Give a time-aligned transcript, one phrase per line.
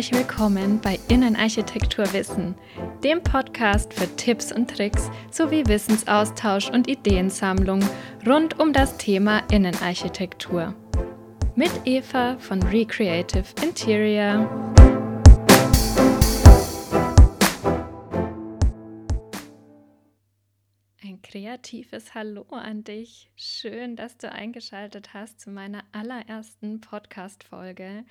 [0.00, 2.54] herzlich willkommen bei Innenarchitektur Wissen,
[3.04, 7.86] dem Podcast für Tipps und Tricks sowie Wissensaustausch und Ideensammlung
[8.26, 10.74] rund um das Thema Innenarchitektur.
[11.54, 14.48] Mit Eva von Recreative Interior.
[21.02, 23.30] Ein kreatives Hallo an dich.
[23.36, 28.06] Schön, dass du eingeschaltet hast zu meiner allerersten Podcast-Folge.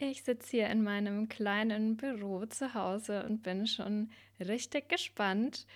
[0.00, 5.66] Ich sitze hier in meinem kleinen Büro zu Hause und bin schon richtig gespannt,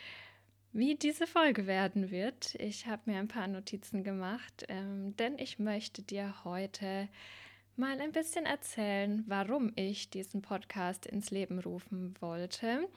[0.73, 2.55] wie diese Folge werden wird.
[2.55, 7.09] Ich habe mir ein paar Notizen gemacht, ähm, denn ich möchte dir heute
[7.75, 12.89] mal ein bisschen erzählen, warum ich diesen Podcast ins Leben rufen wollte.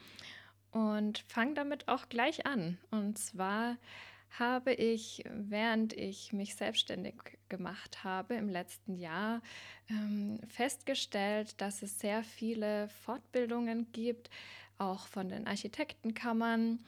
[0.69, 2.77] Und fange damit auch gleich an.
[2.91, 3.77] Und zwar
[4.39, 7.15] habe ich, während ich mich selbstständig
[7.49, 9.41] gemacht habe im letzten Jahr,
[9.89, 14.29] ähm, festgestellt, dass es sehr viele Fortbildungen gibt,
[14.77, 16.79] auch von den Architektenkammern,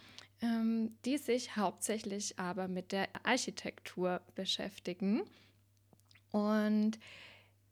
[0.41, 5.23] ähm, die sich hauptsächlich aber mit der Architektur beschäftigen.
[6.31, 6.99] Und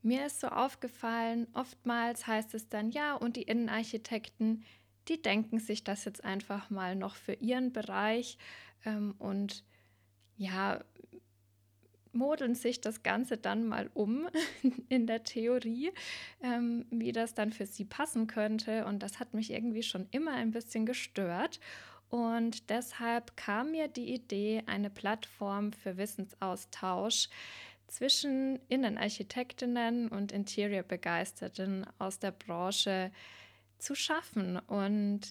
[0.01, 4.63] mir ist so aufgefallen, oftmals heißt es dann, ja, und die Innenarchitekten,
[5.07, 8.37] die denken sich das jetzt einfach mal noch für ihren Bereich
[8.85, 9.63] ähm, und
[10.37, 10.83] ja,
[12.15, 14.27] modeln sich das Ganze dann mal um
[14.89, 15.91] in der Theorie,
[16.41, 18.85] ähm, wie das dann für sie passen könnte.
[18.85, 21.59] Und das hat mich irgendwie schon immer ein bisschen gestört.
[22.09, 27.29] Und deshalb kam mir die Idee, eine Plattform für Wissensaustausch
[27.87, 33.11] zwischen Innenarchitektinnen und Interior-Begeisterten aus der Branche
[33.77, 34.57] zu schaffen.
[34.57, 35.21] Und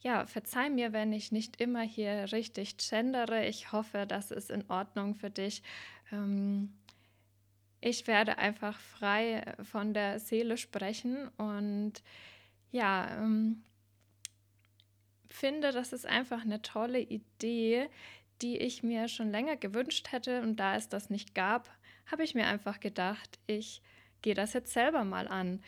[0.00, 3.46] ja, verzeih mir, wenn ich nicht immer hier richtig gendere.
[3.46, 5.62] Ich hoffe, das ist in Ordnung für dich.
[6.12, 6.72] Ähm,
[7.80, 12.02] ich werde einfach frei von der Seele sprechen und
[12.70, 13.62] ja, ähm,
[15.28, 17.88] finde, das ist einfach eine tolle Idee,
[18.42, 20.42] die ich mir schon länger gewünscht hätte.
[20.42, 21.70] Und da es das nicht gab,
[22.06, 23.82] habe ich mir einfach gedacht, ich
[24.22, 25.62] gehe das jetzt selber mal an.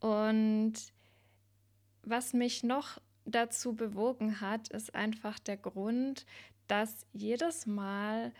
[0.00, 0.74] Und
[2.02, 6.26] was mich noch dazu bewogen hat, ist einfach der Grund,
[6.66, 8.32] dass jedes Mal,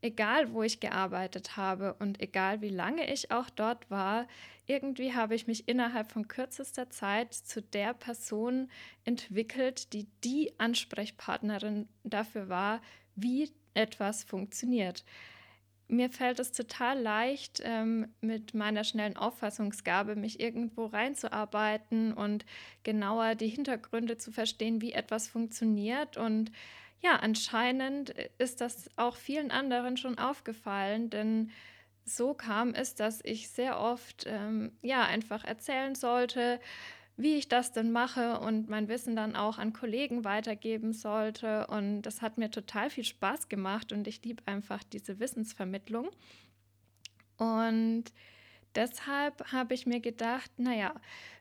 [0.00, 4.26] egal wo ich gearbeitet habe und egal wie lange ich auch dort war,
[4.66, 8.70] irgendwie habe ich mich innerhalb von kürzester Zeit zu der Person
[9.04, 12.80] entwickelt, die die Ansprechpartnerin dafür war,
[13.14, 15.04] wie etwas funktioniert
[15.88, 22.44] mir fällt es total leicht, ähm, mit meiner schnellen Auffassungsgabe mich irgendwo reinzuarbeiten und
[22.82, 26.16] genauer die Hintergründe zu verstehen, wie etwas funktioniert.
[26.16, 26.50] Und
[27.00, 31.50] ja, anscheinend ist das auch vielen anderen schon aufgefallen, denn
[32.06, 36.60] so kam es, dass ich sehr oft ähm, ja einfach erzählen sollte,
[37.16, 41.66] wie ich das denn mache und mein Wissen dann auch an Kollegen weitergeben sollte.
[41.68, 46.10] Und das hat mir total viel Spaß gemacht und ich liebe einfach diese Wissensvermittlung.
[47.36, 48.04] Und
[48.74, 50.94] deshalb habe ich mir gedacht, naja,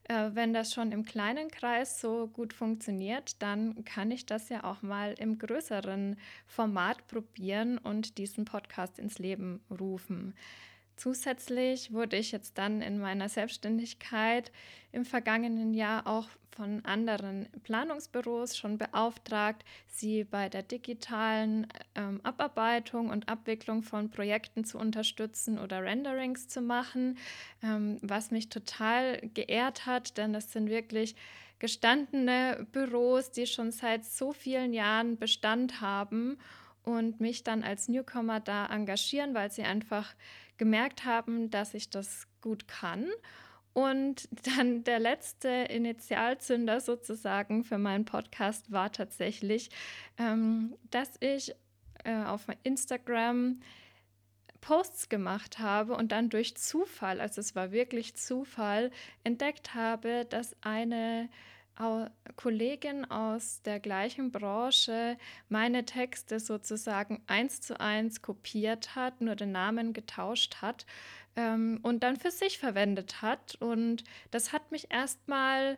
[0.06, 4.64] äh, wenn das schon im kleinen Kreis so gut funktioniert, dann kann ich das ja
[4.64, 10.36] auch mal im größeren Format probieren und diesen Podcast ins Leben rufen.
[10.96, 14.52] Zusätzlich wurde ich jetzt dann in meiner Selbstständigkeit
[14.92, 23.10] im vergangenen Jahr auch von anderen Planungsbüros schon beauftragt, sie bei der digitalen ähm, Abarbeitung
[23.10, 27.18] und Abwicklung von Projekten zu unterstützen oder Renderings zu machen,
[27.64, 31.16] ähm, was mich total geehrt hat, denn das sind wirklich
[31.60, 36.38] gestandene Büros, die schon seit so vielen Jahren Bestand haben
[36.84, 40.14] und mich dann als Newcomer da engagieren, weil sie einfach
[40.58, 43.08] gemerkt haben, dass ich das gut kann.
[43.74, 49.70] Und dann der letzte Initialzünder sozusagen für meinen Podcast war tatsächlich,
[50.18, 51.56] ähm, dass ich
[52.04, 53.60] äh, auf Instagram
[54.62, 58.92] Posts gemacht habe und dann durch Zufall, also es war wirklich Zufall,
[59.26, 61.30] entdeckt habe, dass eine
[62.36, 65.18] Kollegin aus der gleichen Branche
[65.50, 70.86] meine Texte sozusagen eins zu eins kopiert hat, nur den Namen getauscht hat
[71.36, 73.56] ähm, und dann für sich verwendet hat.
[73.56, 75.78] Und das hat mich erstmal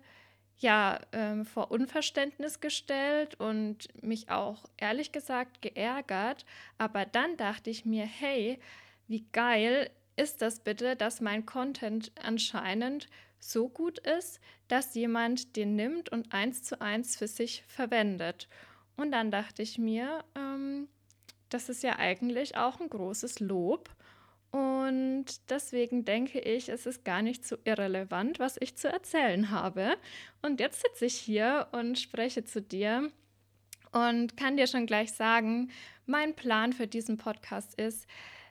[0.57, 6.45] ja ähm, vor Unverständnis gestellt und mich auch ehrlich gesagt geärgert.
[6.77, 8.59] Aber dann dachte ich mir, hey,
[9.07, 13.07] wie geil ist das bitte, dass mein Content anscheinend
[13.39, 18.47] so gut ist, dass jemand den nimmt und eins zu eins für sich verwendet.
[18.97, 20.87] Und dann dachte ich mir, ähm,
[21.49, 23.89] das ist ja eigentlich auch ein großes Lob.
[24.51, 29.97] Und deswegen denke ich, es ist gar nicht so irrelevant, was ich zu erzählen habe.
[30.41, 33.11] Und jetzt sitze ich hier und spreche zu dir
[33.91, 35.71] und kann dir schon gleich sagen,
[36.05, 38.07] mein Plan für diesen Podcast ist,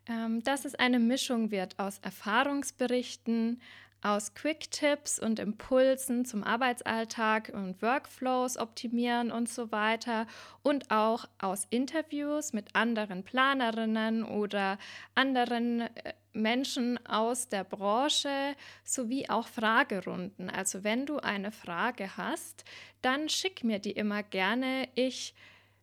[0.07, 3.61] ähm, dass es eine Mischung wird aus Erfahrungsberichten,
[4.05, 10.27] aus Quick-Tipps und Impulsen zum Arbeitsalltag und Workflows optimieren und so weiter
[10.63, 14.79] und auch aus Interviews mit anderen Planerinnen oder
[15.15, 18.55] anderen äh, Menschen aus der Branche
[18.85, 20.51] sowie auch Fragerunden.
[20.51, 22.65] Also wenn du eine Frage hast,
[23.01, 24.89] dann schick mir die immer gerne.
[24.95, 25.35] Ich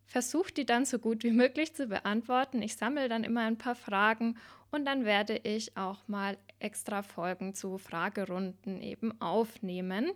[0.05, 2.61] versuche die dann so gut wie möglich zu beantworten.
[2.61, 4.37] Ich sammle dann immer ein paar Fragen
[4.71, 10.11] und dann werde ich auch mal extra Folgen zu Fragerunden eben aufnehmen.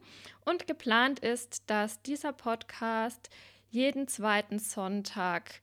[0.46, 3.30] Und geplant ist, dass dieser Podcast
[3.70, 5.62] jeden zweiten Sonntag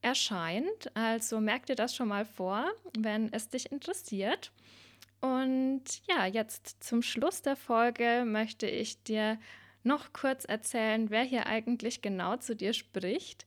[0.00, 0.90] erscheint.
[0.94, 2.64] Also merk dir das schon mal vor,
[2.98, 4.50] wenn es dich interessiert.
[5.20, 9.38] Und ja, jetzt zum Schluss der Folge möchte ich dir
[9.82, 13.44] noch kurz erzählen, wer hier eigentlich genau zu dir spricht.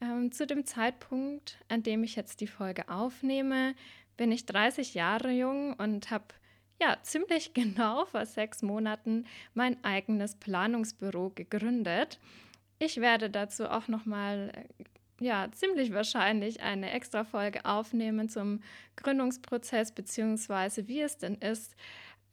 [0.00, 3.74] Ähm, zu dem Zeitpunkt, an dem ich jetzt die Folge aufnehme,
[4.16, 6.26] bin ich 30 Jahre jung und habe
[6.80, 12.18] ja ziemlich genau vor sechs Monaten mein eigenes Planungsbüro gegründet.
[12.78, 14.52] Ich werde dazu auch noch mal
[15.20, 18.60] ja ziemlich wahrscheinlich eine extra Folge aufnehmen zum
[18.96, 21.76] Gründungsprozess beziehungsweise wie es denn ist,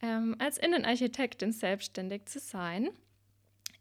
[0.02, 2.90] ähm, als Innenarchitektin selbstständig zu sein.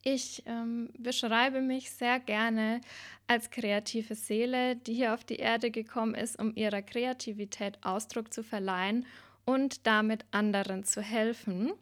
[0.03, 2.81] Ich ähm, beschreibe mich sehr gerne
[3.27, 8.43] als kreative Seele, die hier auf die Erde gekommen ist, um ihrer Kreativität Ausdruck zu
[8.43, 9.05] verleihen
[9.45, 11.73] und damit anderen zu helfen.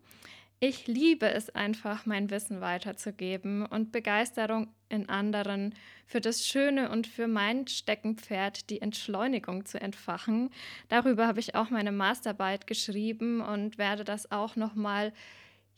[0.61, 5.73] Ich liebe es einfach, mein Wissen weiterzugeben und Begeisterung in anderen
[6.05, 10.51] für das Schöne und für mein Steckenpferd, die Entschleunigung zu entfachen.
[10.89, 15.13] Darüber habe ich auch meine Masterarbeit geschrieben und werde das auch nochmal mal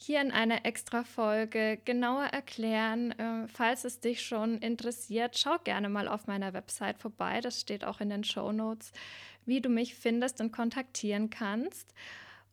[0.03, 3.13] hier in einer Extra-Folge genauer erklären.
[3.13, 7.41] Äh, falls es dich schon interessiert, schau gerne mal auf meiner Website vorbei.
[7.41, 8.93] Das steht auch in den Show Notes,
[9.45, 11.93] wie du mich findest und kontaktieren kannst.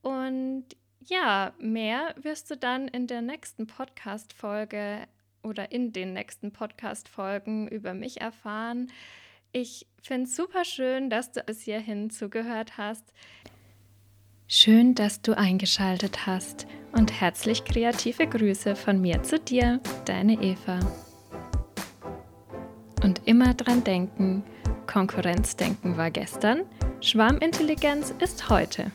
[0.02, 0.66] Und
[1.06, 5.08] ja, mehr wirst du dann in der nächsten Podcast-Folge
[5.42, 8.92] oder in den nächsten Podcast-Folgen über mich erfahren.
[9.54, 13.14] Ich finde es super schön, dass du bis hierhin zugehört hast.
[14.50, 20.80] Schön, dass du eingeschaltet hast und herzlich kreative Grüße von mir zu dir, deine Eva.
[23.04, 24.44] Und immer dran denken,
[24.86, 26.62] Konkurrenzdenken war gestern,
[27.02, 28.90] Schwarmintelligenz ist heute.